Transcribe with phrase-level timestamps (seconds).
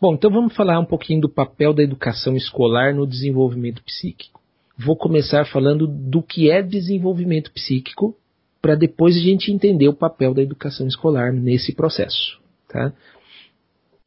[0.00, 4.40] Bom, então vamos falar um pouquinho do papel da educação escolar no desenvolvimento psíquico.
[4.78, 8.16] Vou começar falando do que é desenvolvimento psíquico,
[8.62, 12.40] para depois a gente entender o papel da educação escolar nesse processo.
[12.68, 12.92] Tá?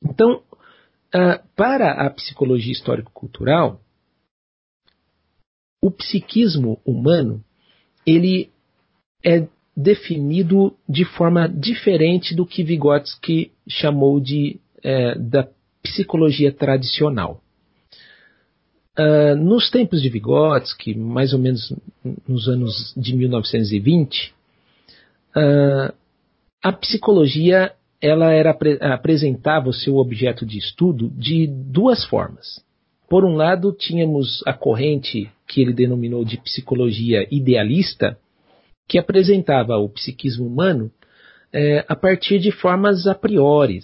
[0.01, 0.41] Então,
[1.13, 3.82] uh, para a psicologia histórico-cultural,
[5.82, 7.44] o psiquismo humano
[8.05, 8.50] ele
[9.26, 9.46] é
[9.76, 15.48] definido de forma diferente do que Vygotsky chamou de é, da
[15.92, 17.41] psicologia tradicional.
[18.98, 21.73] Uh, nos tempos de Vygotsky, mais ou menos
[22.27, 24.34] nos anos de 1920,
[25.35, 25.94] uh,
[26.63, 28.58] a psicologia ela era
[28.94, 32.63] apresentava o seu objeto de estudo de duas formas.
[33.08, 38.18] Por um lado, tínhamos a corrente que ele denominou de psicologia idealista,
[38.88, 40.91] que apresentava o psiquismo humano
[41.54, 43.82] é, a partir de formas a priori,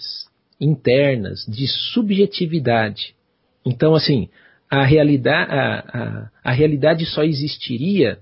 [0.60, 3.14] internas, de subjetividade.
[3.64, 4.28] Então, assim,
[4.70, 8.18] a realidade, a, a, a realidade só existiria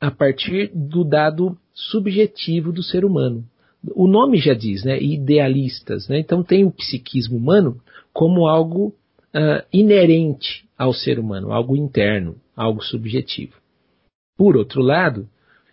[0.00, 3.44] a partir do dado subjetivo do ser humano.
[3.94, 5.00] O nome já diz, né?
[5.00, 6.08] Idealistas.
[6.08, 6.18] Né?
[6.18, 7.80] Então tem o psiquismo humano
[8.12, 13.54] como algo uh, inerente ao ser humano, algo interno, algo subjetivo.
[14.36, 15.28] Por outro lado,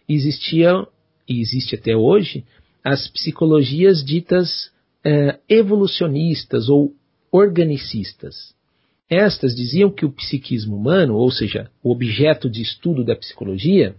[0.07, 0.87] existiam,
[1.27, 2.45] e existe até hoje,
[2.83, 4.71] as psicologias ditas
[5.05, 6.93] uh, evolucionistas ou
[7.31, 8.53] organicistas.
[9.09, 13.95] Estas diziam que o psiquismo humano, ou seja, o objeto de estudo da psicologia,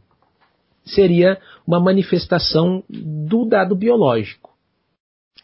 [0.85, 4.51] seria uma manifestação do dado biológico.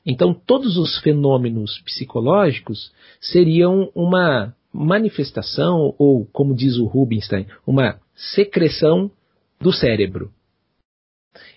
[0.04, 9.10] Então, todos os fenômenos psicológicos seriam uma manifestação, ou, como diz o Rubinstein, uma secreção
[9.60, 10.30] do cérebro.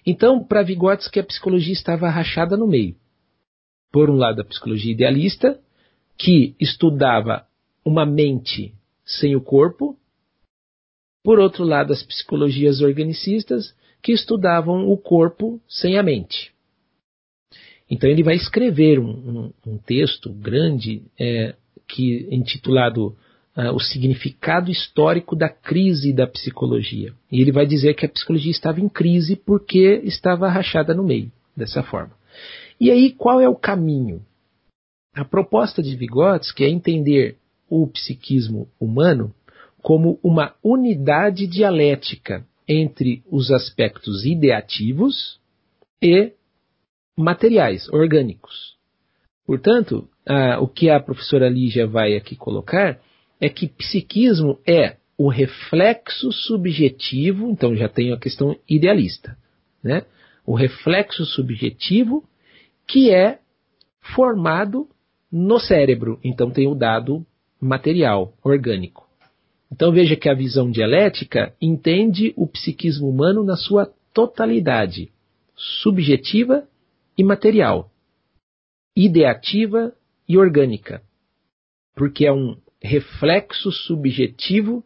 [0.06, 2.95] Então, para Vygotsky, a psicologia estava rachada no meio.
[3.92, 5.59] Por um lado, a psicologia idealista,
[6.18, 7.45] que estudava
[7.84, 8.73] uma mente
[9.06, 9.98] sem o corpo,
[11.23, 16.52] por outro lado, as psicologias organicistas, que estudavam o corpo sem a mente.
[17.90, 21.56] Então ele vai escrever um, um, um texto grande é,
[21.88, 23.18] que intitulado
[23.58, 27.13] uh, O Significado Histórico da Crise da Psicologia.
[27.31, 31.31] E ele vai dizer que a psicologia estava em crise porque estava rachada no meio,
[31.58, 32.19] dessa forma.
[32.79, 34.25] E aí, qual é o caminho?
[35.13, 37.38] A proposta de Vygotsky é entender
[37.69, 39.33] o psiquismo humano
[39.81, 45.39] como uma unidade dialética entre os aspectos ideativos
[46.01, 46.33] e
[47.17, 48.77] materiais, orgânicos.
[49.45, 50.07] Portanto,
[50.61, 53.01] o que a professora Lígia vai aqui colocar
[53.41, 59.38] é que psiquismo é o reflexo subjetivo, então já tem a questão idealista,
[59.83, 60.06] né?
[60.45, 62.23] O reflexo subjetivo
[62.89, 63.39] que é
[64.16, 64.89] formado
[65.31, 67.23] no cérebro, então tem o dado
[67.61, 69.07] material, orgânico.
[69.72, 75.11] Então veja que a visão dialética entende o psiquismo humano na sua totalidade,
[75.55, 76.67] subjetiva
[77.16, 77.91] e material,
[78.97, 79.94] ideativa
[80.27, 81.03] e orgânica,
[81.95, 84.83] porque é um reflexo subjetivo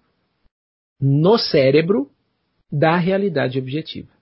[1.00, 2.12] no cérebro
[2.70, 4.13] da realidade objetiva.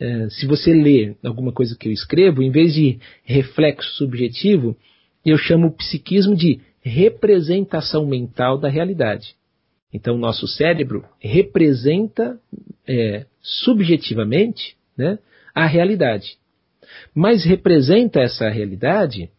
[0.00, 4.74] É, se você ler alguma coisa que eu escrevo, em vez de reflexo subjetivo,
[5.24, 9.34] eu chamo o psiquismo de representação mental da realidade.
[9.92, 12.40] Então, o nosso cérebro representa
[12.88, 15.18] é, subjetivamente né,
[15.54, 16.38] a realidade,
[17.14, 19.30] mas representa essa realidade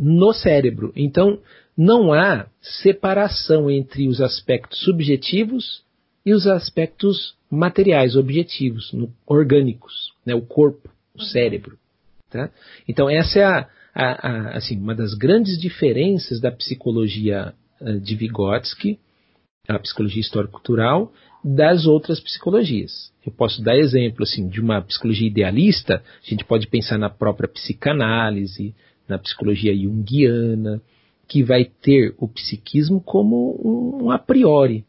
[0.00, 0.92] no cérebro.
[0.96, 1.40] Então,
[1.76, 5.84] não há separação entre os aspectos subjetivos
[6.24, 11.78] e os aspectos materiais, objetivos, no, orgânicos, né, o corpo, o cérebro.
[12.30, 12.50] Tá?
[12.86, 18.14] Então, essa é a, a, a, assim, uma das grandes diferenças da psicologia uh, de
[18.14, 18.98] Vygotsky
[19.68, 21.12] a psicologia histórico-cultural
[21.44, 23.12] das outras psicologias.
[23.24, 27.48] Eu posso dar exemplo assim de uma psicologia idealista, a gente pode pensar na própria
[27.48, 28.74] psicanálise,
[29.06, 30.80] na psicologia junguiana,
[31.28, 34.84] que vai ter o psiquismo como um, um a priori,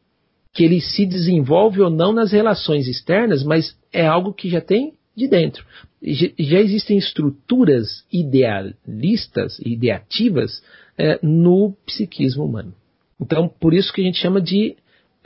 [0.53, 4.93] que ele se desenvolve ou não nas relações externas, mas é algo que já tem
[5.15, 5.65] de dentro.
[6.01, 10.63] Já existem estruturas idealistas, ideativas
[10.97, 12.73] é, no psiquismo humano.
[13.19, 14.77] Então, por isso que a gente chama de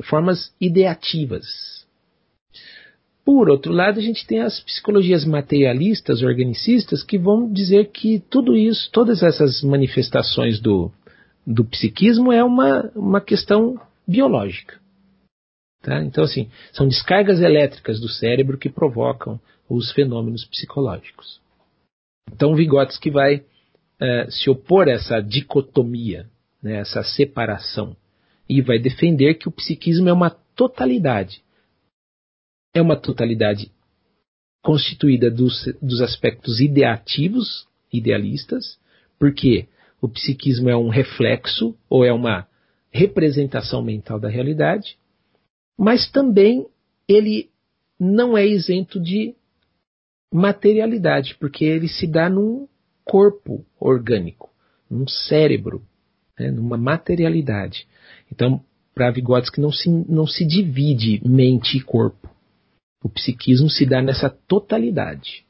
[0.01, 1.45] formas ideativas.
[3.23, 8.57] Por outro lado, a gente tem as psicologias materialistas, organicistas, que vão dizer que tudo
[8.57, 10.91] isso, todas essas manifestações do,
[11.45, 14.82] do psiquismo é uma, uma questão biológica.
[15.83, 16.01] Tá?
[16.01, 19.39] Então, assim, são descargas elétricas do cérebro que provocam
[19.69, 21.41] os fenômenos psicológicos.
[22.31, 26.29] Então, Vygotsky vai uh, se opor a essa dicotomia,
[26.61, 27.97] né, essa separação,
[28.47, 31.43] e vai defender que o psiquismo é uma totalidade.
[32.73, 33.69] É uma totalidade
[34.63, 38.79] constituída dos, dos aspectos ideativos, idealistas,
[39.19, 39.67] porque
[40.01, 42.47] o psiquismo é um reflexo ou é uma
[42.89, 44.97] representação mental da realidade,
[45.77, 46.67] mas também
[47.07, 47.49] ele
[47.99, 49.35] não é isento de
[50.31, 52.67] materialidade, porque ele se dá num
[53.03, 54.49] corpo orgânico,
[54.89, 55.85] num cérebro,
[56.37, 57.87] né, numa materialidade.
[58.31, 62.29] Então, para Vygotsky não se, não se divide mente e corpo.
[63.03, 65.45] O psiquismo se dá nessa totalidade.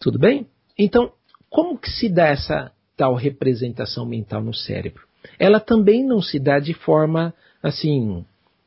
[0.00, 0.46] Tudo bem?
[0.78, 1.12] Então,
[1.50, 5.06] como que se dá essa tal representação mental no cérebro?
[5.38, 8.24] Ela também não se dá de forma assim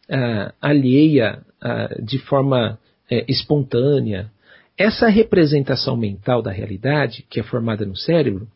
[0.10, 4.32] uh, alheia, uh, de forma uh, espontânea.
[4.78, 8.48] Essa representação mental da realidade, que é formada no cérebro,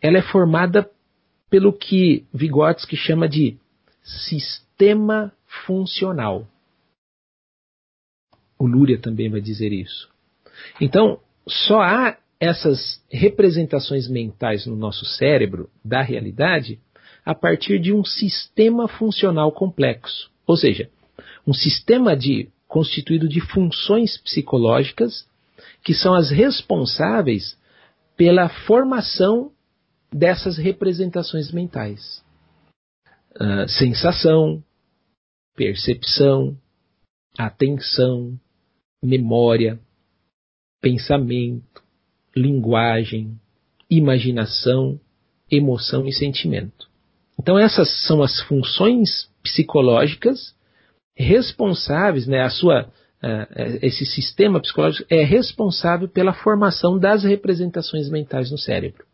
[0.00, 0.88] ela é formada
[1.50, 3.56] pelo que Vygotsky chama de
[4.02, 5.32] sistema
[5.66, 6.46] funcional.
[8.58, 10.08] O Luria também vai dizer isso.
[10.80, 16.78] Então, só há essas representações mentais no nosso cérebro da realidade
[17.24, 20.88] a partir de um sistema funcional complexo, ou seja,
[21.46, 25.26] um sistema de constituído de funções psicológicas
[25.84, 27.56] que são as responsáveis
[28.16, 29.52] pela formação
[30.12, 32.24] dessas representações mentais.
[33.34, 34.64] Uh, sensação,
[35.54, 36.56] percepção,
[37.38, 38.38] atenção,
[39.02, 39.78] memória,
[40.80, 41.82] pensamento,
[42.34, 43.38] linguagem,
[43.90, 44.98] imaginação,
[45.50, 46.88] emoção e sentimento.
[47.38, 50.55] Então essas são as funções psicológicas
[51.16, 52.92] responsáveis, né, a sua,
[53.82, 59.04] esse sistema psicológico é responsável pela formação das representações mentais no cérebro.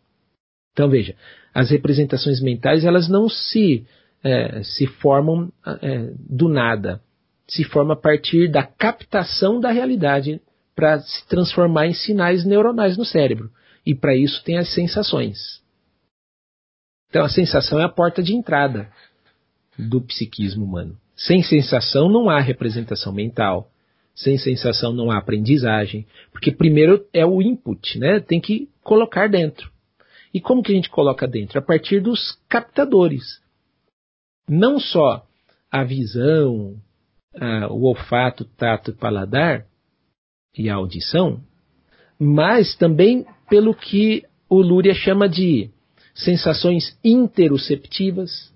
[0.72, 1.14] Então veja,
[1.54, 3.86] as representações mentais elas não se,
[4.24, 7.00] uh, se formam uh, do nada,
[7.46, 10.40] se formam a partir da captação da realidade
[10.74, 13.50] para se transformar em sinais neuronais no cérebro.
[13.84, 15.60] E para isso tem as sensações.
[17.10, 18.90] Então a sensação é a porta de entrada
[19.78, 20.96] do psiquismo humano.
[21.26, 23.68] Sem sensação não há representação mental.
[24.14, 28.20] Sem sensação não há aprendizagem, porque primeiro é o input, né?
[28.20, 29.70] Tem que colocar dentro.
[30.34, 31.58] E como que a gente coloca dentro?
[31.58, 33.40] A partir dos captadores.
[34.48, 35.24] Não só
[35.70, 36.76] a visão,
[37.34, 39.66] a, o olfato, tato paladar,
[40.56, 41.40] e a audição,
[42.18, 45.70] mas também pelo que o Lúria chama de
[46.14, 48.52] sensações interoceptivas,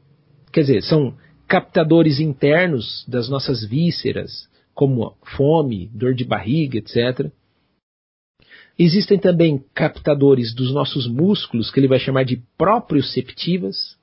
[0.52, 7.30] quer dizer, são captadores internos das nossas vísceras, como fome, dor de barriga, etc.
[8.78, 13.96] Existem também captadores dos nossos músculos, que ele vai chamar de proprioceptivas,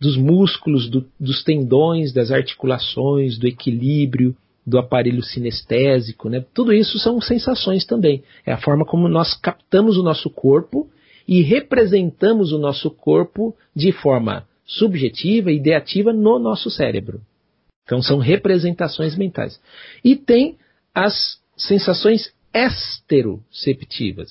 [0.00, 4.34] dos músculos, do, dos tendões, das articulações, do equilíbrio,
[4.64, 6.44] do aparelho sinestésico, né?
[6.54, 8.22] Tudo isso são sensações também.
[8.46, 10.88] É a forma como nós captamos o nosso corpo
[11.26, 17.20] e representamos o nosso corpo de forma subjetiva e ideativa no nosso cérebro.
[17.84, 19.58] Então são representações mentais.
[20.04, 20.58] E tem
[20.94, 24.30] as sensações esteroceptivas,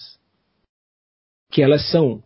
[1.51, 2.23] que elas são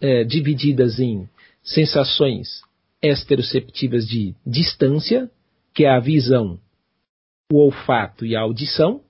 [0.00, 1.28] é, divididas em
[1.62, 2.62] sensações
[3.02, 5.30] esteroceptivas de distância,
[5.72, 6.60] que é a visão
[7.52, 9.02] o olfato e a audição,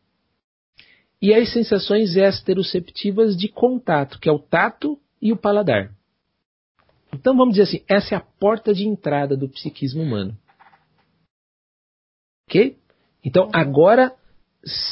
[1.21, 5.95] e as sensações esteroceptivas de contato, que é o tato e o paladar.
[7.13, 10.37] Então vamos dizer assim, essa é a porta de entrada do psiquismo humano.
[12.49, 12.77] Ok?
[13.25, 14.13] Então agora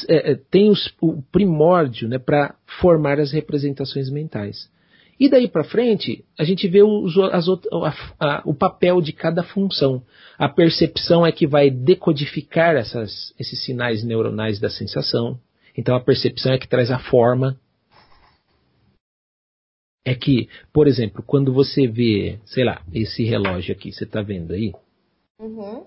[0.07, 4.69] é, é tem os, o primórdio né, para formar as representações mentais.
[5.19, 9.43] E daí para frente, a gente vê os, as, a, a, o papel de cada
[9.43, 10.01] função.
[10.37, 15.37] A percepção é que vai decodificar essas, esses sinais neuronais da sensação.
[15.77, 17.59] Então a percepção é que traz a forma.
[20.05, 24.53] É que, por exemplo, quando você vê, sei lá, esse relógio aqui, você está vendo
[24.53, 24.73] aí?
[25.39, 25.85] Uhum.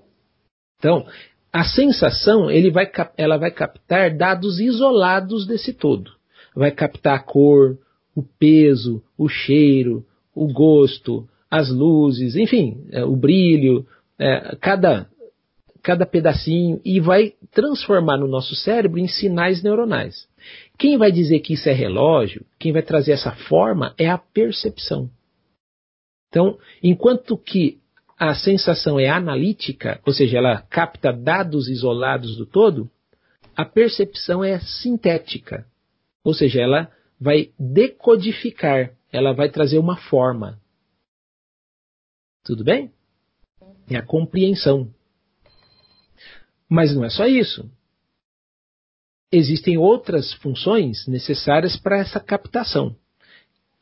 [0.79, 1.07] Então,
[1.53, 6.11] a sensação ele vai, ela vai captar dados isolados desse todo.
[6.55, 7.79] Vai captar a cor,
[8.15, 10.05] o peso, o cheiro,
[10.35, 13.87] o gosto, as luzes, enfim, é, o brilho,
[14.19, 15.07] é, cada,
[15.83, 20.27] cada pedacinho e vai transformar no nosso cérebro em sinais neuronais.
[20.79, 25.11] Quem vai dizer que isso é relógio, quem vai trazer essa forma é a percepção.
[26.29, 27.79] Então, enquanto que
[28.19, 32.91] a sensação é analítica, ou seja, ela capta dados isolados do todo,
[33.57, 35.67] a percepção é sintética,
[36.25, 40.59] ou seja, ela vai decodificar, ela vai trazer uma forma.
[42.45, 42.91] Tudo bem?
[43.91, 44.93] É a compreensão.
[46.69, 47.71] Mas não é só isso.
[49.33, 52.95] Existem outras funções necessárias para essa captação.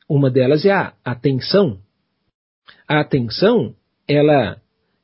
[0.09, 1.81] Uma delas é a atenção.
[2.87, 3.75] A atenção,
[4.07, 4.61] ela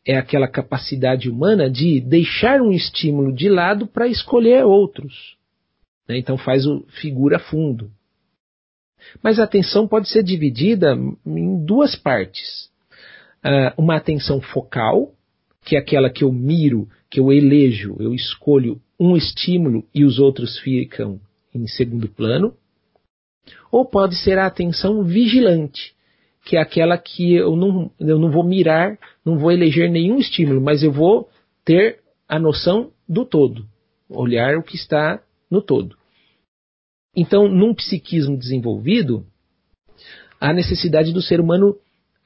[0.07, 5.37] é aquela capacidade humana de deixar um estímulo de lado para escolher outros.
[6.09, 6.19] Né?
[6.19, 7.91] Então faz o figura fundo.
[9.23, 12.71] Mas a atenção pode ser dividida em duas partes.
[13.45, 15.13] Uh, uma atenção focal,
[15.65, 20.19] que é aquela que eu miro, que eu elejo, eu escolho um estímulo e os
[20.19, 21.21] outros ficam
[21.55, 22.55] em segundo plano.
[23.71, 25.95] Ou pode ser a atenção vigilante,
[26.45, 30.61] que é aquela que eu não, eu não vou mirar, não vou eleger nenhum estímulo,
[30.61, 31.29] mas eu vou
[31.65, 33.67] ter a noção do todo,
[34.09, 35.97] olhar o que está no todo.
[37.15, 39.27] Então, num psiquismo desenvolvido,
[40.41, 41.77] há necessidade do ser humano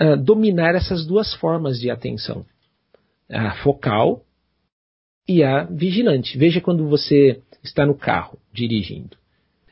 [0.02, 2.44] uh, dominar essas duas formas de atenção:
[3.28, 4.24] a focal
[5.30, 6.36] e a vigilante.
[6.36, 9.16] Veja quando você está no carro dirigindo.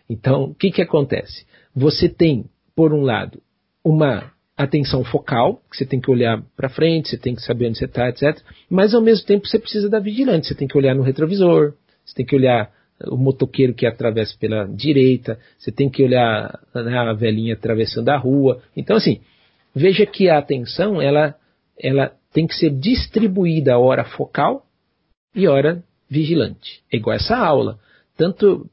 [0.08, 1.44] Então, o que, que acontece?
[1.74, 2.44] Você tem,
[2.76, 3.42] por um lado,
[3.84, 7.78] uma atenção focal, que você tem que olhar para frente, você tem que saber onde
[7.78, 8.40] você está, etc.
[8.70, 11.74] Mas ao mesmo tempo você precisa da vigilante, você tem que olhar no retrovisor,
[12.04, 12.70] você tem que olhar
[13.08, 18.16] o motoqueiro que atravessa pela direita, você tem que olhar né, a velhinha atravessando a
[18.16, 18.62] rua.
[18.76, 19.20] Então assim,
[19.74, 21.34] veja que a atenção ela,
[21.80, 24.67] ela tem que ser distribuída a hora focal
[25.38, 26.82] e hora vigilante.
[26.92, 27.78] É igual essa aula.
[28.16, 28.68] Tanto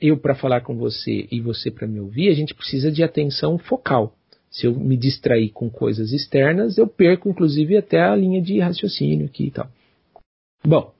[0.00, 3.58] eu para falar com você e você para me ouvir, a gente precisa de atenção
[3.58, 4.14] focal.
[4.50, 9.26] Se eu me distrair com coisas externas, eu perco inclusive até a linha de raciocínio
[9.26, 9.70] aqui e tal.
[10.64, 10.92] Bom,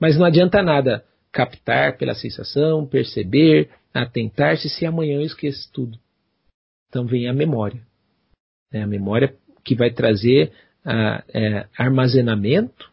[0.00, 5.98] mas não adianta nada captar pela sensação, perceber, atentar-se se amanhã eu esqueço tudo.
[6.88, 7.80] Então vem a memória.
[8.72, 10.52] É a memória que vai trazer
[10.84, 12.91] a, é, armazenamento,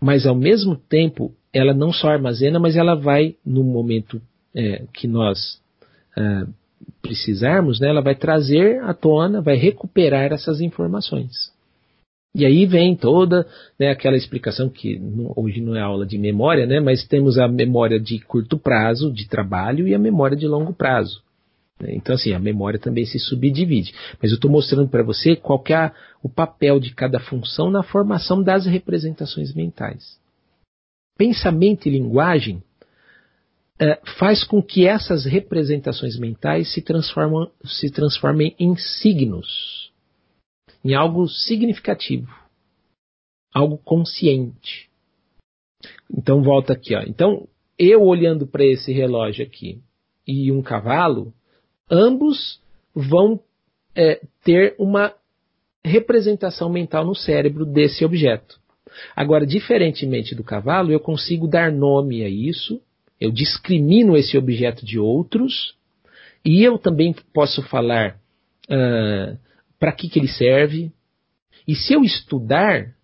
[0.00, 4.20] mas ao mesmo tempo ela não só armazena, mas ela vai, no momento
[4.54, 5.60] é, que nós
[6.16, 6.46] é,
[7.00, 11.54] precisarmos, né, ela vai trazer à tona, vai recuperar essas informações.
[12.34, 13.46] E aí vem toda
[13.78, 15.00] né, aquela explicação que
[15.34, 19.26] hoje não é aula de memória, né, mas temos a memória de curto prazo, de
[19.26, 21.22] trabalho, e a memória de longo prazo.
[21.80, 23.92] Então, assim, a memória também se subdivide.
[24.20, 25.92] Mas eu estou mostrando para você qual é
[26.22, 30.18] o papel de cada função na formação das representações mentais.
[31.18, 32.62] Pensamento e linguagem
[33.78, 36.82] é, faz com que essas representações mentais se,
[37.64, 39.92] se transformem em signos,
[40.82, 42.28] em algo significativo,
[43.52, 44.88] algo consciente.
[46.10, 47.02] Então volta aqui, ó.
[47.02, 47.46] Então
[47.78, 49.82] eu olhando para esse relógio aqui
[50.26, 51.32] e um cavalo,
[51.90, 52.60] ambos
[52.94, 53.40] vão
[53.94, 55.14] é, ter uma
[55.84, 58.58] representação mental no cérebro desse objeto.
[59.14, 62.80] Agora, diferentemente do cavalo, eu consigo dar nome a isso
[63.20, 65.74] eu discrimino esse objeto de outros
[66.44, 68.18] e eu também posso falar
[68.70, 69.38] uh,
[69.78, 70.92] para que, que ele serve.
[71.66, 72.94] E se eu estudar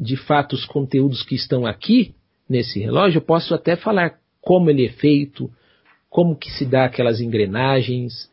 [0.00, 2.14] de fato os conteúdos que estão aqui
[2.48, 5.52] nesse relógio, eu posso até falar como ele é feito,
[6.12, 8.30] como que se dá aquelas engrenagens,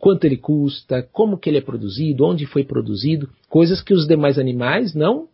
[0.00, 4.36] quanto ele custa, como que ele é produzido, onde foi produzido, coisas que os demais
[4.36, 5.28] animais não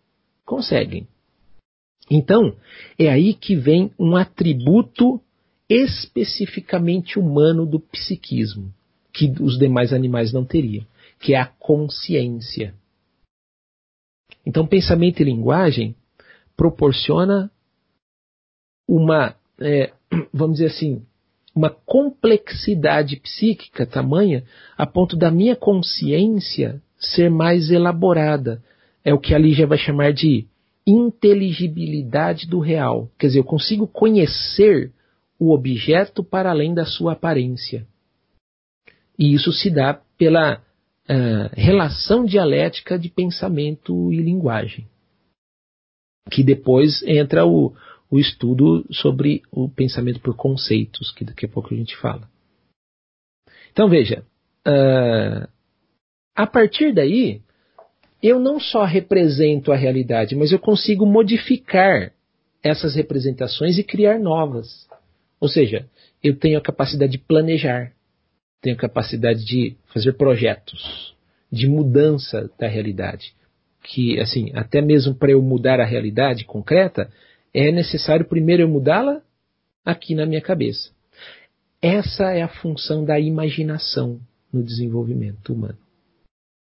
[0.45, 1.09] conseguem.
[2.11, 2.55] Então,
[2.99, 5.19] é aí que vem um atributo
[5.71, 8.71] especificamente humano do psiquismo,
[9.11, 10.85] que os demais animais não teriam,
[11.19, 12.75] que é a consciência.
[14.45, 15.97] Então, pensamento e linguagem
[16.55, 17.51] proporciona
[18.87, 19.95] uma, é,
[20.31, 21.07] vamos dizer assim,
[21.55, 24.45] uma complexidade psíquica tamanha
[24.77, 28.63] a ponto da minha consciência ser mais elaborada.
[29.05, 30.47] É o que a Lígia vai chamar de
[30.87, 33.11] inteligibilidade do real.
[33.19, 34.93] Quer dizer, eu consigo conhecer
[35.39, 37.87] o objeto para além da sua aparência.
[39.19, 44.87] E isso se dá pela uh, relação dialética de pensamento e linguagem.
[46.31, 47.75] Que depois entra o,
[48.11, 52.29] o estudo sobre o pensamento por conceitos, que daqui a pouco a gente fala.
[53.73, 54.25] Então veja,
[54.67, 55.49] uh,
[56.35, 57.41] a partir daí,
[58.23, 62.13] eu não só represento a realidade, mas eu consigo modificar
[62.63, 64.89] essas representações e criar novas.
[65.41, 65.89] Ou seja,
[66.23, 67.93] eu tenho a capacidade de planejar,
[68.61, 71.15] tenho a capacidade de fazer projetos
[71.51, 73.33] de mudança da realidade.
[73.83, 77.11] Que, assim, até mesmo para eu mudar a realidade concreta,
[77.53, 79.23] é necessário primeiro eu mudá-la
[79.85, 80.91] aqui na minha cabeça.
[81.83, 84.21] Essa é a função da imaginação
[84.53, 85.79] no desenvolvimento humano.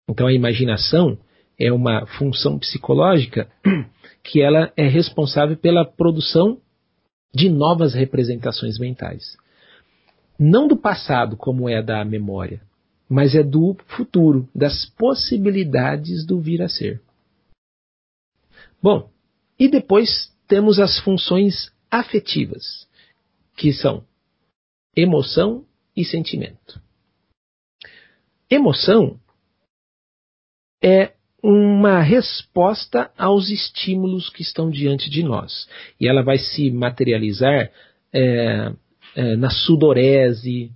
[0.09, 1.19] Então a imaginação
[1.59, 3.49] é uma função psicológica
[4.23, 6.61] que ela é responsável pela produção
[7.35, 9.37] de novas representações mentais.
[10.39, 12.61] Não do passado, como é a da memória,
[13.09, 17.01] mas é do futuro, das possibilidades do vir a ser.
[18.83, 19.11] Bom,
[19.59, 22.87] e depois temos as funções afetivas,
[23.57, 24.05] que são
[24.95, 25.65] emoção
[25.97, 26.81] e sentimento.
[28.51, 29.19] Emoção
[30.83, 31.13] é
[31.43, 35.69] uma resposta aos estímulos que estão diante de nós.
[36.01, 37.71] E ela vai se materializar
[38.13, 38.73] é,
[39.15, 40.73] é, na sudorese,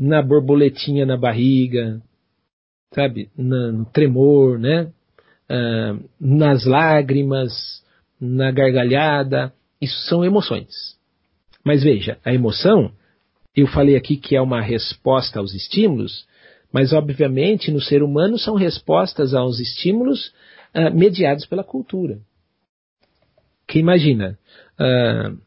[0.00, 2.00] na borboletinha na barriga,
[2.94, 4.92] sabe, no tremor, né?
[5.50, 7.82] Uh, nas lágrimas,
[8.20, 10.98] na gargalhada, isso são emoções.
[11.64, 12.92] Mas veja, a emoção,
[13.54, 16.26] eu falei aqui que é uma resposta aos estímulos,
[16.72, 20.32] mas obviamente no ser humano são respostas aos estímulos
[20.74, 22.20] uh, mediados pela cultura.
[23.66, 24.38] Que imagina,
[24.80, 25.38] uh,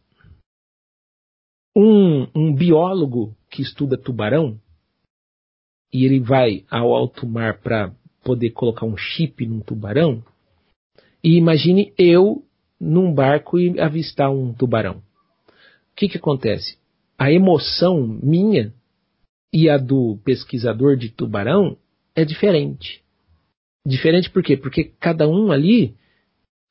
[1.75, 4.59] um, um biólogo que estuda tubarão
[5.93, 10.23] e ele vai ao alto mar para poder colocar um chip num tubarão,
[11.23, 12.43] e imagine eu
[12.81, 14.97] num barco e avistar um tubarão.
[14.97, 16.77] O que, que acontece?
[17.17, 18.73] A emoção minha
[19.53, 21.77] e a do pesquisador de tubarão
[22.15, 23.03] é diferente.
[23.85, 24.57] Diferente por quê?
[24.57, 25.95] Porque cada um ali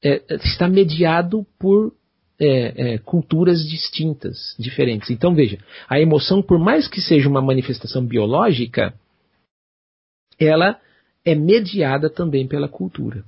[0.02, 1.95] é, está mediado por
[2.40, 5.11] é, é, culturas distintas, diferentes.
[5.11, 8.95] Então veja, a emoção, por mais que seja uma manifestação biológica,
[10.38, 10.81] ela
[11.25, 13.25] é mediada também pela cultura.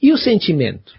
[0.00, 0.98] E o sentimento?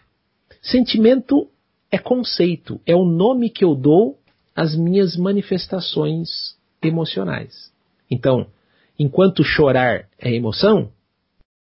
[0.62, 1.50] Sentimento
[1.92, 4.20] é conceito, é o nome que eu dou
[4.56, 7.74] às minhas manifestações emocionais.
[8.10, 8.52] Então,
[8.98, 10.92] enquanto chorar é emoção,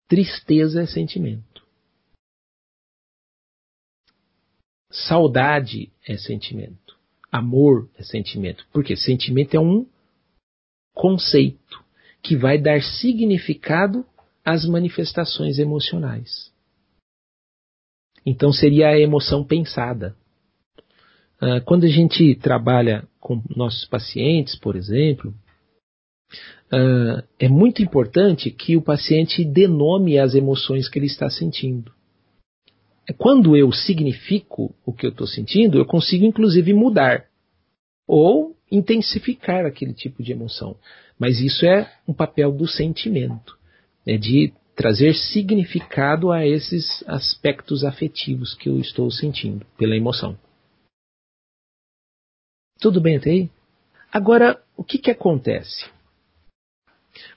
[0.07, 1.63] tristeza é sentimento.
[4.91, 6.97] Saudade é sentimento.
[7.31, 8.65] Amor é sentimento.
[8.73, 9.85] Porque sentimento é um
[10.93, 11.83] conceito
[12.21, 14.05] que vai dar significado
[14.43, 16.51] às manifestações emocionais.
[18.25, 20.15] Então seria a emoção pensada.
[21.41, 25.33] Uh, quando a gente trabalha com nossos pacientes, por exemplo,
[26.71, 31.91] uh, é muito importante que o paciente denome as emoções que ele está sentindo.
[33.17, 37.25] Quando eu significo o que eu estou sentindo, eu consigo inclusive mudar
[38.07, 40.75] ou intensificar aquele tipo de emoção.
[41.17, 43.57] Mas isso é um papel do sentimento,
[44.05, 50.39] é de trazer significado a esses aspectos afetivos que eu estou sentindo pela emoção.
[52.79, 53.49] Tudo bem até aí?
[54.09, 55.85] Agora, o que, que acontece?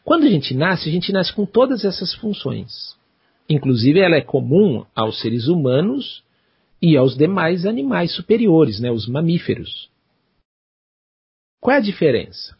[0.04, 2.96] Quando a gente nasce, a gente nasce com todas essas funções.
[3.48, 6.22] Inclusive, ela é comum aos seres humanos
[6.80, 9.90] e aos demais animais superiores, né, os mamíferos.
[11.60, 12.56] Qual é a diferença?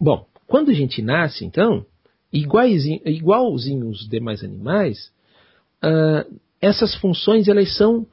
[0.00, 1.84] Bom, quando a gente nasce, então,
[2.38, 5.12] igualzinho, os demais animais,
[5.84, 8.06] uh, essas funções elas são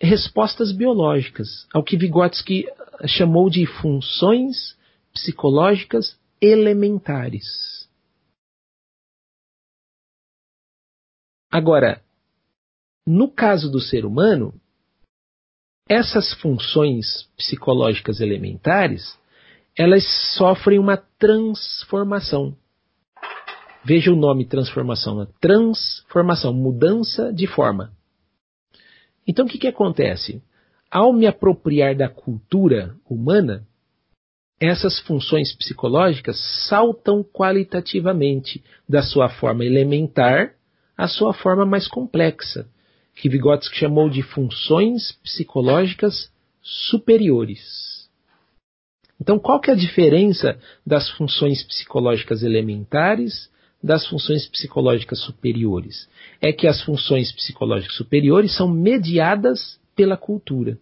[0.00, 2.66] respostas biológicas, ao que Vygotsky
[3.06, 4.76] chamou de funções
[5.12, 7.88] psicológicas elementares.
[11.50, 12.02] Agora,
[13.06, 14.52] no caso do ser humano,
[15.88, 19.16] essas funções psicológicas elementares,
[19.78, 20.04] elas
[20.36, 22.56] sofrem uma transformação.
[23.86, 25.28] Veja o nome transformação, né?
[25.40, 27.92] transformação, mudança de forma.
[29.24, 30.42] Então o que, que acontece?
[30.90, 33.64] Ao me apropriar da cultura humana,
[34.58, 36.36] essas funções psicológicas
[36.68, 40.54] saltam qualitativamente da sua forma elementar
[40.98, 42.66] a sua forma mais complexa,
[43.14, 46.28] que Vygotsky chamou de funções psicológicas
[46.60, 48.08] superiores.
[49.20, 53.48] Então, qual que é a diferença das funções psicológicas elementares
[53.82, 56.08] das funções psicológicas superiores?
[56.40, 60.78] É que as funções psicológicas superiores são mediadas pela cultura.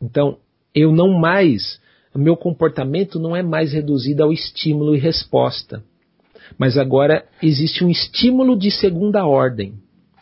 [0.00, 0.38] Então,
[0.74, 1.80] eu não mais,
[2.18, 5.84] meu comportamento não é mais reduzido ao estímulo e resposta.
[6.58, 9.74] Mas agora existe um estímulo de segunda ordem,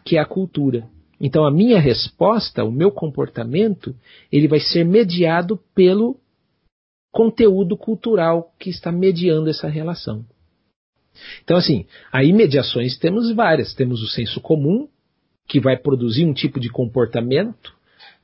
[0.05, 0.89] que é a cultura.
[1.19, 3.95] Então a minha resposta, o meu comportamento,
[4.31, 6.21] ele vai ser mediado pelo
[7.13, 10.25] conteúdo cultural que está mediando essa relação.
[11.43, 13.75] Então assim, aí mediações temos várias.
[13.75, 14.89] Temos o senso comum,
[15.49, 17.73] que vai produzir um tipo de comportamento,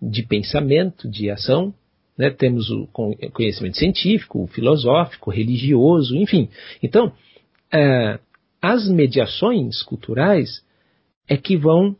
[0.00, 1.74] de pensamento, de ação.
[2.18, 2.86] né, temos o
[3.32, 6.48] conhecimento científico, o filosófico, o religioso, enfim.
[6.82, 7.12] Então,
[7.72, 8.18] é,
[8.60, 10.62] as mediações culturais
[11.28, 11.96] é que vão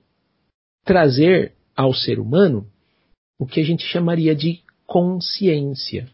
[0.84, 2.66] trazer ao ser humano
[3.38, 6.08] o que a gente chamaria de consciência.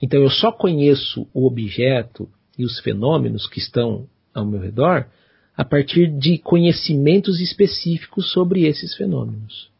[0.00, 5.06] Então eu só conheço o objeto e os fenômenos que estão ao meu redor
[5.56, 9.70] a partir de conhecimentos específicos sobre esses fenômenos.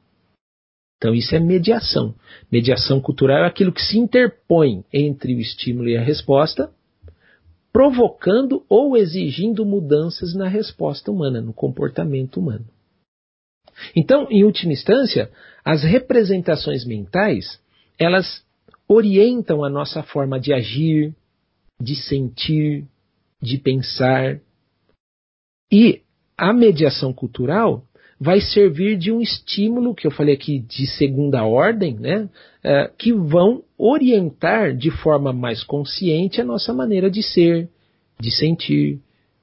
[0.99, 2.15] Então isso é mediação.
[2.51, 6.71] Mediação cultural é aquilo que se interpõe entre o estímulo e a resposta,
[7.73, 12.67] provocando ou exigindo mudanças na resposta humana, no comportamento humano.
[13.97, 15.31] Então, em última instância,
[15.65, 17.61] as representações mentais,
[17.99, 18.45] elas
[18.87, 21.13] orientam a nossa forma de agir,
[21.81, 22.85] de sentir,
[23.41, 24.41] de pensar.
[25.71, 26.03] E
[26.37, 27.85] a mediação cultural
[28.21, 32.29] vai servir de um estímulo, que eu falei aqui de segunda ordem, né,
[32.63, 37.69] é, que vão orientar de forma mais consciente a nossa maneira de ser,
[38.19, 39.01] de sentir,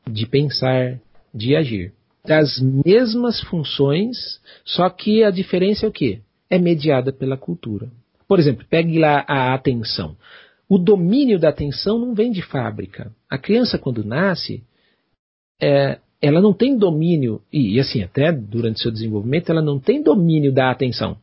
[0.10, 1.00] de pensar,
[1.34, 6.20] de agir das mesmas funções, só que a diferença é o quê?
[6.50, 7.90] É mediada pela cultura.
[8.28, 10.16] Por exemplo, pegue lá a atenção.
[10.72, 13.12] O domínio da atenção não vem de fábrica.
[13.30, 14.64] A criança, quando nasce,
[15.62, 20.54] é, ela não tem domínio, e, assim, até durante seu desenvolvimento, ela não tem domínio
[20.54, 21.18] da atenção.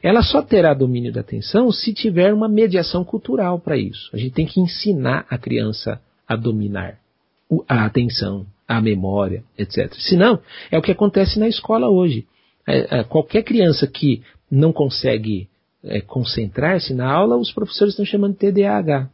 [0.00, 4.10] Ela só terá domínio da atenção se tiver uma mediação cultural para isso.
[4.12, 6.96] A gente tem que ensinar a criança a dominar
[7.68, 9.92] a atenção, a memória, etc.
[9.94, 10.38] Senão,
[10.70, 12.28] é o que acontece na escola hoje.
[12.64, 15.48] É, é, qualquer criança que não consegue
[15.84, 19.10] é, concentrar-se na aula, os professores estão chamando de TDAH.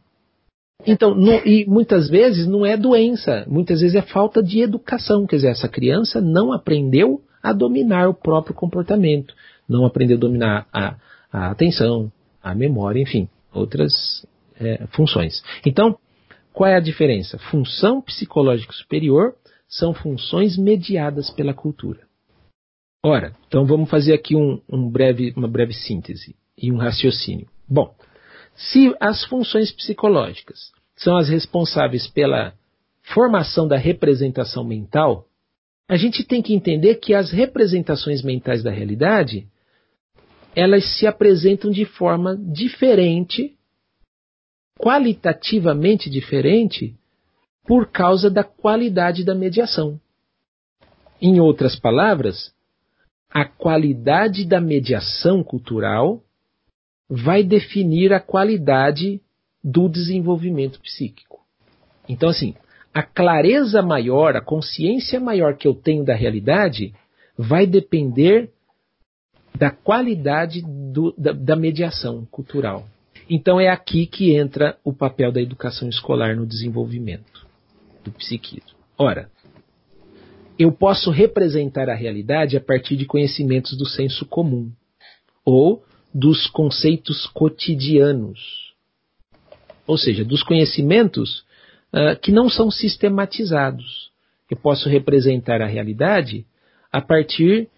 [0.85, 5.27] Então, e muitas vezes não é doença, muitas vezes é falta de educação.
[5.27, 9.33] Quer dizer, essa criança não aprendeu a dominar o próprio comportamento,
[9.69, 10.95] não aprendeu a dominar a,
[11.31, 14.25] a atenção, a memória, enfim, outras
[14.59, 15.43] é, funções.
[15.65, 15.97] Então,
[16.51, 17.37] qual é a diferença?
[17.37, 19.35] Função psicológica superior
[19.69, 21.99] são funções mediadas pela cultura.
[23.03, 27.47] Ora, então vamos fazer aqui um, um breve, uma breve síntese e um raciocínio.
[27.67, 27.93] Bom,
[28.55, 32.53] se as funções psicológicas são as responsáveis pela
[33.01, 35.25] formação da representação mental,
[35.87, 39.47] a gente tem que entender que as representações mentais da realidade
[40.55, 43.55] elas se apresentam de forma diferente
[44.77, 46.95] qualitativamente diferente
[47.65, 49.99] por causa da qualidade da mediação.
[51.21, 52.51] Em outras palavras,
[53.29, 56.23] a qualidade da mediação cultural
[57.13, 59.19] vai definir a qualidade
[59.61, 61.41] do desenvolvimento psíquico.
[62.07, 62.55] Então, assim,
[62.93, 66.93] a clareza maior, a consciência maior que eu tenho da realidade
[67.37, 68.49] vai depender
[69.53, 72.87] da qualidade do, da, da mediação cultural.
[73.29, 77.45] Então é aqui que entra o papel da educação escolar no desenvolvimento
[78.03, 78.71] do psiquismo.
[78.97, 79.29] Ora,
[80.57, 84.71] eu posso representar a realidade a partir de conhecimentos do senso comum
[85.45, 88.73] ou dos conceitos cotidianos,
[89.87, 91.43] ou seja, dos conhecimentos
[91.93, 94.11] uh, que não são sistematizados.
[94.49, 96.45] Eu posso representar a realidade
[96.91, 97.69] a partir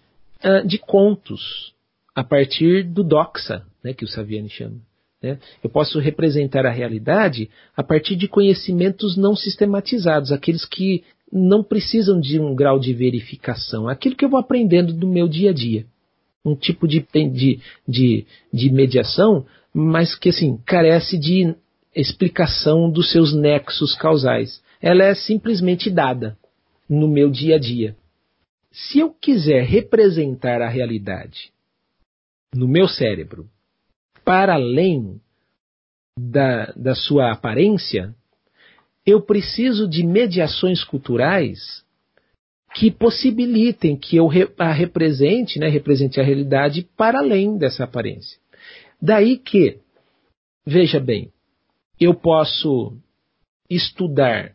[0.44, 1.72] uh, de contos,
[2.14, 4.80] a partir do doxa, né, que o Saviani chama.
[5.22, 5.38] Né?
[5.62, 12.20] Eu posso representar a realidade a partir de conhecimentos não sistematizados, aqueles que não precisam
[12.20, 15.86] de um grau de verificação, aquilo que eu vou aprendendo do meu dia a dia.
[16.44, 21.54] Um tipo de, de, de, de mediação, mas que assim, carece de
[21.94, 24.62] explicação dos seus nexos causais.
[24.80, 26.36] Ela é simplesmente dada
[26.88, 27.96] no meu dia a dia.
[28.70, 31.52] Se eu quiser representar a realidade
[32.54, 33.48] no meu cérebro
[34.24, 35.20] para além
[36.18, 38.14] da, da sua aparência,
[39.06, 41.83] eu preciso de mediações culturais
[42.74, 48.38] que possibilitem que eu a represente, né, represente a realidade para além dessa aparência.
[49.00, 49.78] Daí que,
[50.66, 51.32] veja bem,
[52.00, 52.96] eu posso
[53.70, 54.52] estudar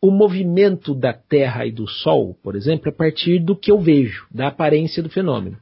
[0.00, 4.26] o movimento da Terra e do Sol, por exemplo, a partir do que eu vejo,
[4.30, 5.58] da aparência do fenômeno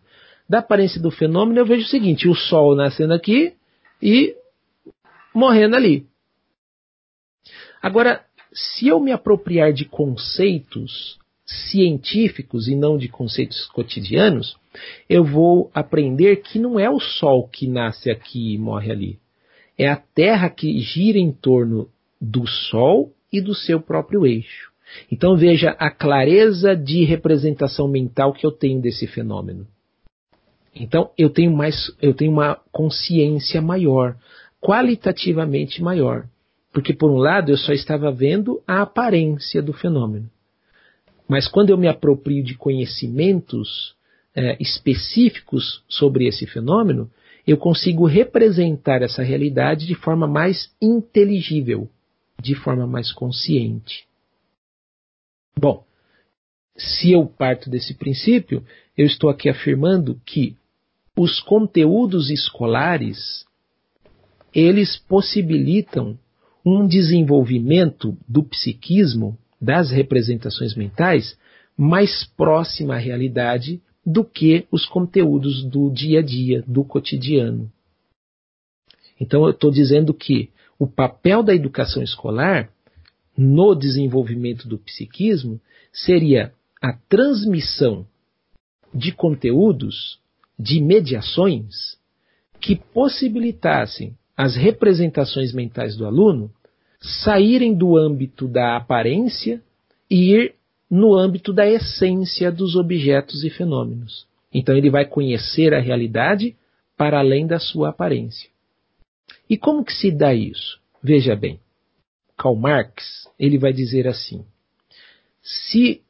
[0.49, 3.55] da aparência do fenômeno, eu vejo o seguinte: o Sol nascendo aqui
[4.01, 4.37] e
[5.35, 6.07] morrendo ali.
[7.83, 14.57] Agora, se eu me apropriar de conceitos científicos e não de conceitos cotidianos,
[15.09, 19.19] eu vou aprender que não é o Sol que nasce aqui e morre ali.
[19.77, 21.89] É a Terra que gira em torno
[22.21, 24.73] do Sol e do seu próprio eixo.
[25.11, 29.67] Então veja a clareza de representação mental que eu tenho desse fenômeno.
[30.75, 34.17] Então eu tenho mais, eu tenho uma consciência maior,
[34.61, 36.27] qualitativamente maior,
[36.75, 40.29] porque por um lado eu só estava vendo a aparência do fenômeno,
[41.29, 43.95] mas quando eu me aproprio de conhecimentos
[44.35, 47.09] é, específicos sobre esse fenômeno,
[47.47, 51.89] eu consigo representar essa realidade de forma mais inteligível,
[52.43, 54.07] de forma mais consciente.
[55.57, 55.85] Bom,
[56.77, 58.67] se eu parto desse princípio,
[58.99, 60.57] eu estou aqui afirmando que
[61.17, 63.47] os conteúdos escolares
[64.53, 66.19] eles possibilitam
[66.65, 71.37] um desenvolvimento do psiquismo, das representações mentais,
[71.77, 77.71] mais próxima à realidade do que os conteúdos do dia a dia, do cotidiano.
[79.21, 82.71] Então, eu estou dizendo que o papel da educação escolar
[83.37, 85.61] no desenvolvimento do psiquismo
[85.93, 88.07] seria a transmissão
[88.93, 90.21] de conteúdos,
[90.59, 91.99] de mediações,
[92.61, 96.51] que possibilitassem as representações mentais do aluno
[97.05, 99.63] saírem do âmbito da aparência
[100.11, 100.55] e ir
[100.91, 104.27] no âmbito da essência dos objetos e fenômenos.
[104.53, 106.57] Então ele vai conhecer a realidade
[106.97, 108.49] para além da sua aparência.
[109.51, 110.81] E como que se dá isso?
[111.03, 111.61] Veja bem,
[112.37, 114.45] Karl Marx ele vai dizer assim:
[115.43, 116.01] se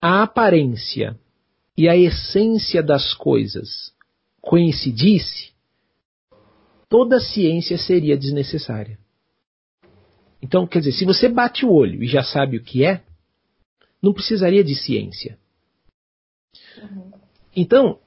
[0.00, 1.18] a aparência
[1.76, 3.94] e a essência das coisas
[4.42, 5.52] coincidisse,
[6.88, 8.98] toda ciência seria desnecessária.
[10.42, 13.04] Então, quer dizer, se você bate o olho e já sabe o que é,
[14.02, 15.38] não precisaria de ciência.
[16.76, 17.12] Uhum.
[17.54, 18.00] Então,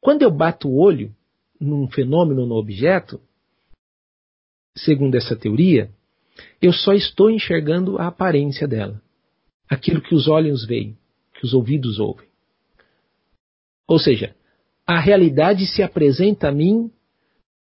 [0.00, 1.14] quando eu bato o olho
[1.58, 3.20] num fenômeno, num objeto,
[4.76, 5.90] segundo essa teoria,
[6.60, 9.00] eu só estou enxergando a aparência dela.
[9.68, 10.96] Aquilo que os olhos veem,
[11.34, 12.28] que os ouvidos ouvem.
[13.86, 14.36] Ou seja,
[14.86, 16.90] a realidade se apresenta a mim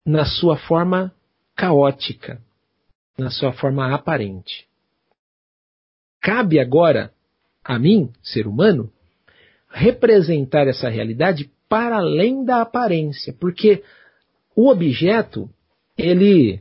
[0.05, 1.15] na sua forma
[1.57, 2.43] caótica,
[3.19, 4.67] na sua forma aparente.
[6.21, 7.13] Cabe agora
[7.65, 8.91] a mim, ser humano,
[9.69, 13.83] representar essa realidade para além da aparência, porque
[14.57, 15.49] o objeto
[15.97, 16.61] ele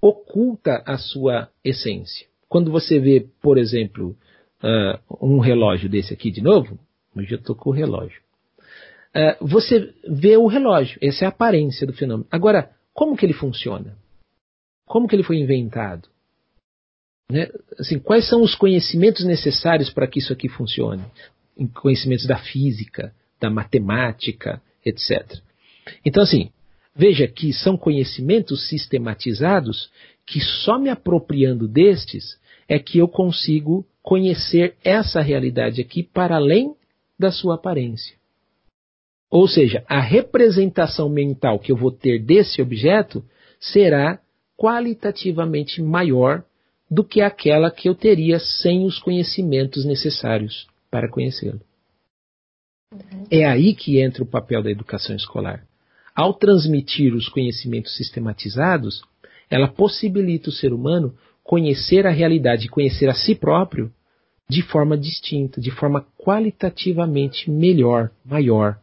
[0.00, 2.26] oculta a sua essência.
[2.48, 4.16] Quando você vê, por exemplo,
[4.62, 6.78] uh, um relógio desse aqui de novo,
[7.16, 8.20] hoje eu estou com o relógio.
[9.14, 12.28] Uh, você vê o relógio, essa é a aparência do fenômeno.
[12.30, 13.96] Agora, como que ele funciona?
[14.86, 16.08] Como que ele foi inventado?
[17.30, 17.48] Né?
[17.78, 21.04] Assim, quais são os conhecimentos necessários para que isso aqui funcione?
[21.74, 25.38] Conhecimentos da física, da matemática, etc.
[26.04, 26.50] Então, assim,
[26.94, 29.90] veja que são conhecimentos sistematizados
[30.26, 36.74] que só me apropriando destes é que eu consigo conhecer essa realidade aqui para além
[37.18, 38.16] da sua aparência.
[39.30, 43.24] Ou seja, a representação mental que eu vou ter desse objeto
[43.58, 44.20] será
[44.56, 46.44] qualitativamente maior
[46.90, 51.60] do que aquela que eu teria sem os conhecimentos necessários para conhecê-lo.
[53.30, 55.66] É aí que entra o papel da educação escolar.
[56.14, 59.02] Ao transmitir os conhecimentos sistematizados,
[59.50, 63.92] ela possibilita o ser humano conhecer a realidade, conhecer a si próprio
[64.48, 68.78] de forma distinta, de forma qualitativamente melhor, maior.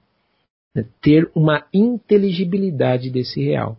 [0.76, 0.86] Né?
[1.02, 3.78] Ter uma inteligibilidade desse real.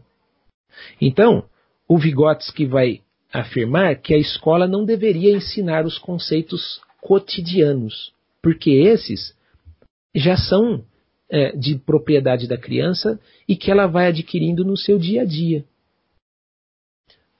[1.01, 1.45] Então,
[1.93, 9.37] o Vygotsky vai afirmar que a escola não deveria ensinar os conceitos cotidianos, porque esses
[10.15, 10.83] já são
[11.29, 15.67] é, de propriedade da criança e que ela vai adquirindo no seu dia a dia.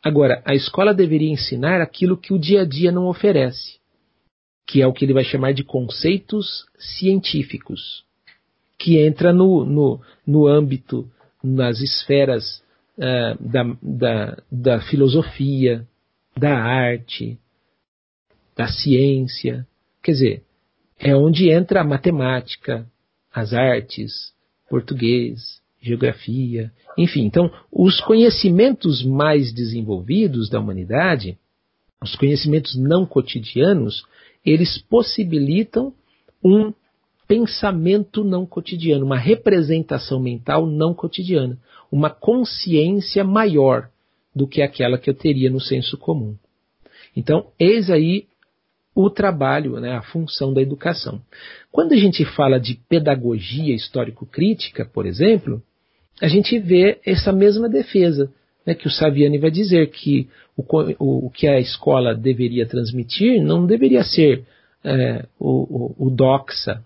[0.05, 3.79] Agora, a escola deveria ensinar aquilo que o dia a dia não oferece,
[4.67, 6.67] que é o que ele vai chamar de conceitos
[6.99, 8.05] científicos,
[8.79, 11.11] que entra no, no, no âmbito,
[11.43, 12.62] nas esferas
[12.99, 15.87] uh, da, da, da filosofia,
[16.37, 17.39] da arte,
[18.57, 19.67] da ciência.
[20.03, 20.43] Quer dizer,
[20.99, 22.87] é onde entra a matemática,
[23.33, 24.33] as artes,
[24.69, 27.25] português, geografia, enfim.
[27.25, 31.37] Então, os conhecimentos mais desenvolvidos da humanidade,
[32.03, 34.05] os conhecimentos não cotidianos,
[34.45, 35.93] eles possibilitam
[36.43, 36.73] um
[37.33, 41.59] pensamento não cotidiano, uma representação mental não cotidiana,
[41.91, 43.89] uma consciência maior
[44.37, 46.37] do que aquela que eu teria no senso comum.
[47.17, 48.27] Então, eis aí
[48.95, 51.23] o trabalho, né, a função da educação.
[51.71, 55.63] Quando a gente fala de pedagogia histórico-crítica, por exemplo,
[56.21, 58.31] a gente vê essa mesma defesa,
[58.67, 63.43] né, que o Saviani vai dizer que o, o, o, que a escola deveria transmitir
[63.43, 64.45] não deveria ser
[64.85, 66.85] é, o, o, o doxa,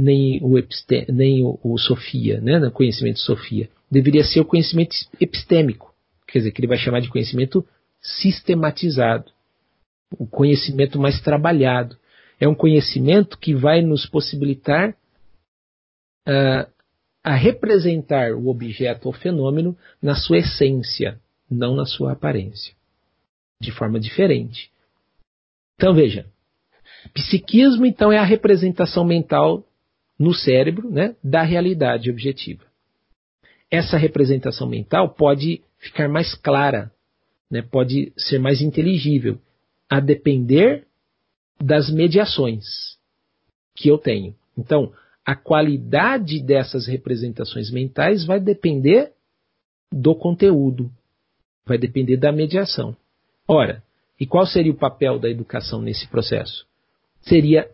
[0.00, 3.68] nem o, episte, nem o, o Sofia, né, o conhecimento Sofia.
[3.90, 5.94] Deveria ser o conhecimento epistêmico,
[6.26, 7.66] quer dizer, que ele vai chamar de conhecimento
[8.00, 9.30] sistematizado,
[10.18, 11.96] o conhecimento mais trabalhado.
[12.38, 14.90] É um conhecimento que vai nos possibilitar
[16.26, 16.70] uh,
[17.22, 22.74] a representar o objeto ou fenômeno na sua essência, não na sua aparência,
[23.60, 24.70] de forma diferente.
[25.76, 26.26] Então veja,
[27.12, 29.64] psiquismo então é a representação mental
[30.20, 32.62] no cérebro né, da realidade objetiva.
[33.70, 36.92] Essa representação mental pode ficar mais clara,
[37.50, 39.40] né, pode ser mais inteligível,
[39.88, 40.86] a depender
[41.58, 42.66] das mediações
[43.74, 44.34] que eu tenho.
[44.58, 44.92] Então,
[45.24, 49.12] a qualidade dessas representações mentais vai depender
[49.90, 50.90] do conteúdo,
[51.64, 52.94] vai depender da mediação.
[53.48, 53.82] Ora,
[54.18, 56.66] e qual seria o papel da educação nesse processo?
[57.22, 57.70] Seria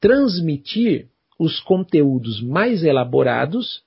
[0.00, 1.10] transmitir
[1.40, 3.82] os conteúdos mais elaborados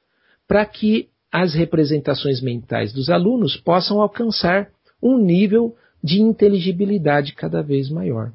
[0.47, 7.91] para que as representações mentais dos alunos possam alcançar um nível de inteligibilidade cada vez
[7.91, 8.33] maior.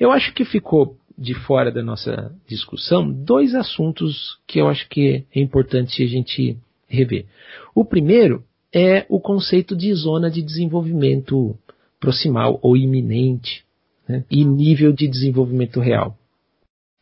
[0.00, 5.26] Eu acho que ficou de fora da nossa discussão dois assuntos que eu acho que
[5.34, 6.56] é importante a gente
[6.88, 7.26] rever.
[7.74, 11.54] O primeiro é o conceito de zona de desenvolvimento
[12.00, 13.64] proximal ou iminente
[14.08, 16.16] né, e nível de desenvolvimento real.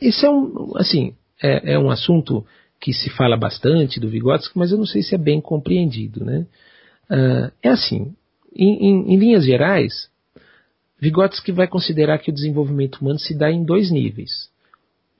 [0.00, 2.44] Esse é um, assim, é, é, um assunto
[2.80, 6.24] que se fala bastante do Vygotsky, mas eu não sei se é bem compreendido.
[6.24, 6.46] Né?
[7.10, 8.14] Uh, é assim,
[8.54, 10.08] em, em, em linhas gerais,
[11.00, 14.50] Vygotsky vai considerar que o desenvolvimento humano se dá em dois níveis.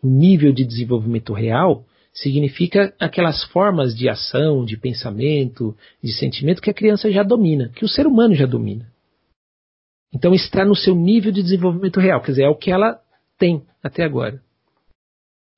[0.03, 6.71] O nível de desenvolvimento real significa aquelas formas de ação, de pensamento, de sentimento que
[6.71, 8.91] a criança já domina, que o ser humano já domina.
[10.13, 13.01] Então está no seu nível de desenvolvimento real, quer dizer, é o que ela
[13.39, 14.43] tem até agora.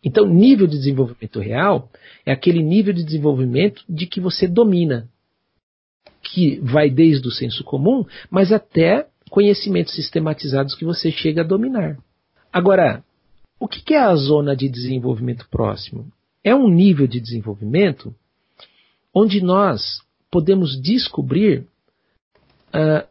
[0.03, 1.91] Então, nível de desenvolvimento real
[2.25, 5.09] é aquele nível de desenvolvimento de que você domina,
[6.23, 11.99] que vai desde o senso comum, mas até conhecimentos sistematizados que você chega a dominar.
[12.53, 13.05] Agora,
[13.59, 16.11] o que é a zona de desenvolvimento próximo?
[16.43, 18.15] É um nível de desenvolvimento
[19.15, 21.67] onde nós podemos descobrir
[22.69, 23.07] uh,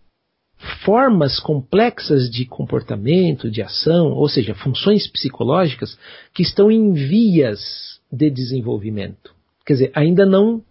[0.83, 5.97] formas complexas de comportamento, de ação, ou seja, funções psicológicas
[6.33, 9.33] que estão em vias de desenvolvimento.
[9.65, 10.63] Quer dizer, ainda não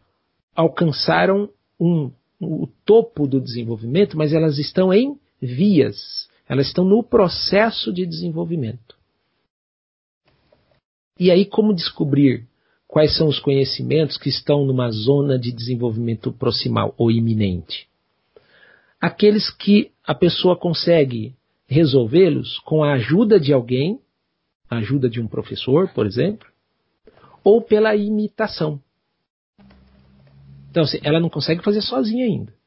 [0.55, 1.49] alcançaram
[1.81, 8.05] um, o topo do desenvolvimento, mas elas estão em vias, elas estão no processo de
[8.05, 8.97] desenvolvimento.
[11.19, 12.47] E aí, como descobrir
[12.87, 17.88] quais são os conhecimentos que estão numa zona de desenvolvimento proximal ou iminente?
[19.01, 21.35] Aqueles que a pessoa consegue
[21.67, 24.01] resolvê-los com a ajuda de alguém,
[24.69, 26.49] a ajuda de um professor, por exemplo,
[27.45, 28.81] ou pela imitação.
[30.71, 32.59] Então, assim, ela não consegue fazer sozinha ainda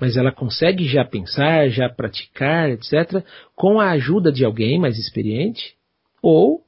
[0.00, 3.24] mas ela consegue já pensar, já praticar, etc.,
[3.54, 5.74] com a ajuda de alguém mais experiente
[6.22, 6.62] ou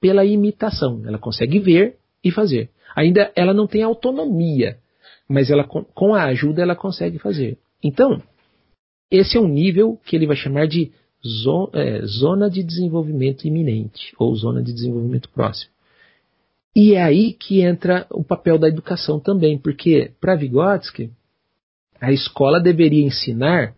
[0.00, 1.02] pela imitação.
[1.06, 2.70] Ela consegue ver e fazer.
[2.94, 4.78] Ainda ela não tem autonomia,
[5.28, 7.58] mas ela, com a ajuda ela consegue fazer.
[7.84, 8.22] Então,
[9.10, 10.90] esse é um nível que ele vai chamar de
[11.74, 15.70] é, zona de desenvolvimento iminente ou zona de desenvolvimento próximo.
[16.74, 21.10] E é aí que entra o papel da educação também, porque para Vygotsky
[22.00, 23.74] a escola deveria ensinar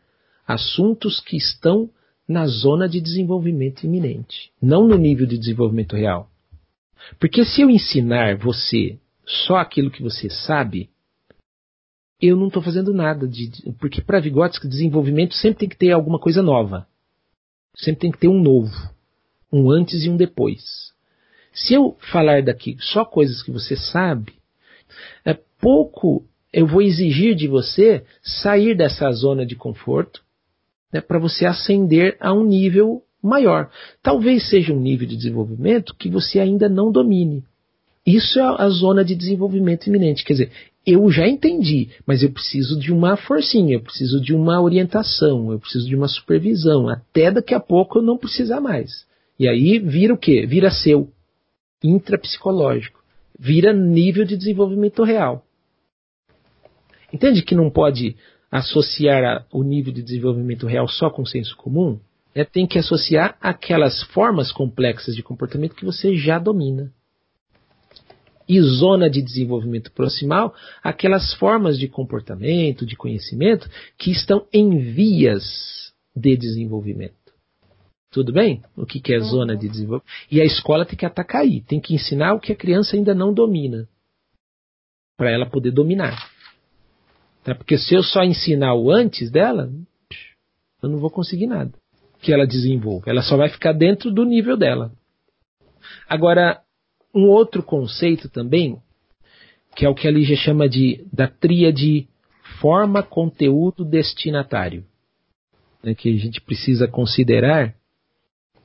[0.47, 1.91] assuntos que estão
[2.29, 6.29] na zona de desenvolvimento iminente, não no nível de desenvolvimento real.
[7.21, 10.89] Porque se eu ensinar você só aquilo que você sabe,
[12.21, 13.27] eu não estou fazendo nada.
[13.27, 16.87] De, porque para Vygotsky, desenvolvimento sempre tem que ter alguma coisa nova.
[17.77, 18.75] Sempre tem que ter um novo.
[19.53, 20.63] Um antes e um depois.
[21.53, 24.35] Se eu falar daqui só coisas que você sabe,
[25.25, 30.23] é pouco eu vou exigir de você sair dessa zona de conforto
[30.93, 33.71] né, para você ascender a um nível maior.
[34.03, 37.45] Talvez seja um nível de desenvolvimento que você ainda não domine.
[38.07, 40.25] Isso é a zona de desenvolvimento iminente.
[40.25, 40.53] Quer dizer,
[40.87, 45.59] eu já entendi, mas eu preciso de uma forcinha, eu preciso de uma orientação, eu
[45.59, 49.05] preciso de uma supervisão, até daqui a pouco eu não precisar mais.
[49.39, 50.47] E aí vira o quê?
[50.47, 51.11] Vira seu,
[51.83, 53.03] intrapsicológico,
[53.37, 55.45] vira nível de desenvolvimento real.
[57.13, 58.17] Entende que não pode
[58.51, 61.99] associar a, o nível de desenvolvimento real só com o senso comum?
[62.35, 66.93] É, tem que associar aquelas formas complexas de comportamento que você já domina.
[68.49, 73.69] E zona de desenvolvimento proximal, aquelas formas de comportamento, de conhecimento,
[73.99, 77.15] que estão em vias de desenvolvimento.
[78.11, 78.63] Tudo bem?
[78.77, 80.11] O que, que é zona de desenvolvimento?
[80.31, 83.15] E a escola tem que atacar aí, tem que ensinar o que a criança ainda
[83.15, 83.89] não domina,
[85.17, 86.31] para ela poder dominar.
[87.45, 87.55] Tá?
[87.55, 89.71] Porque se eu só ensinar o antes dela,
[90.83, 91.73] eu não vou conseguir nada
[92.21, 93.09] que ela desenvolva.
[93.09, 94.93] Ela só vai ficar dentro do nível dela.
[96.09, 96.61] Agora,
[97.17, 98.79] um outro conceito também,
[99.75, 102.07] que é o que a Lígia chama de da tríade
[102.61, 104.85] forma, conteúdo, destinatário,
[105.83, 107.75] né, que a gente precisa considerar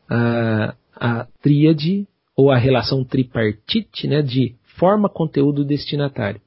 [0.10, 6.42] a, a tríade ou a relação tripartite né, de forma, conteúdo, destinatário.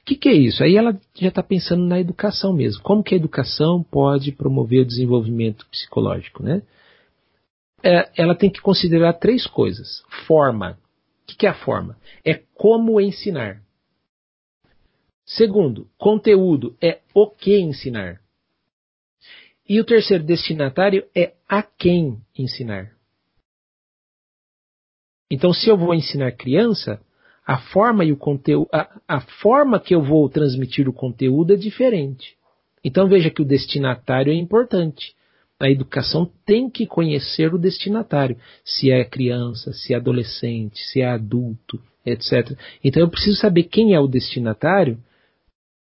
[0.00, 0.62] O que, que, é isso?
[0.62, 2.82] Aí ela já está pensando na educação mesmo.
[2.82, 6.42] Como que a educação pode promover o desenvolvimento psicológico?
[6.42, 6.62] Né?
[7.82, 10.02] É, ela tem que considerar três coisas.
[10.26, 10.78] Forma.
[11.30, 11.96] Que, que é a forma?
[12.24, 13.62] É como ensinar.
[15.24, 18.20] Segundo, conteúdo é o que ensinar.
[19.68, 22.92] E o terceiro destinatário é a quem ensinar.
[25.30, 27.00] Então, se eu vou ensinar criança,
[27.46, 31.56] a forma e o conteúdo, a, a forma que eu vou transmitir o conteúdo é
[31.56, 32.36] diferente.
[32.82, 35.14] Então veja que o destinatário é importante.
[35.60, 41.06] A educação tem que conhecer o destinatário, se é criança, se é adolescente, se é
[41.06, 42.58] adulto, etc.
[42.82, 44.98] Então eu preciso saber quem é o destinatário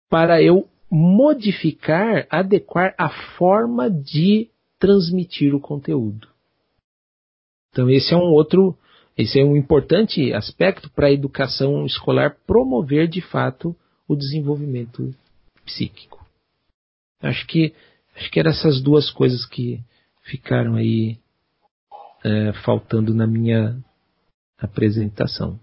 [0.10, 4.50] para eu modificar, adequar a forma de
[4.80, 6.28] transmitir o conteúdo.
[7.72, 8.76] Então esse é um outro,
[9.16, 13.76] esse é um importante aspecto para a educação escolar promover de fato
[14.08, 15.14] o desenvolvimento
[15.64, 16.26] psíquico.
[17.22, 17.76] Acho que
[18.20, 19.82] acho que eram essas duas coisas que
[20.24, 21.18] ficaram aí
[22.24, 23.80] é, faltando na minha
[24.58, 25.58] apresentação.